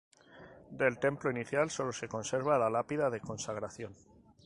Del 0.71 0.97
templo 0.97 1.29
inicial 1.29 1.69
sólo 1.69 1.91
se 1.93 2.07
conserva 2.07 2.57
la 2.57 2.71
lápida 2.71 3.11
de 3.11 3.19
consagración. 3.21 3.93